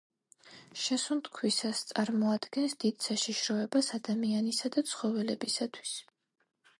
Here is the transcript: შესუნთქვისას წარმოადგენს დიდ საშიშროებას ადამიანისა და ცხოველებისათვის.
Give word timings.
შესუნთქვისას 0.83 1.81
წარმოადგენს 1.91 2.73
დიდ 2.83 3.05
საშიშროებას 3.09 3.91
ადამიანისა 3.99 4.73
და 4.77 4.85
ცხოველებისათვის. 4.93 5.93